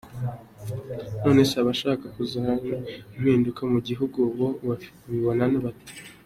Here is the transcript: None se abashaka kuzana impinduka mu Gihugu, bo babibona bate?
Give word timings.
None 1.23 1.41
se 1.49 1.55
abashaka 1.63 2.05
kuzana 2.15 2.53
impinduka 3.17 3.61
mu 3.71 3.79
Gihugu, 3.87 4.19
bo 4.37 4.47
babibona 4.67 5.43
bate? 5.65 5.93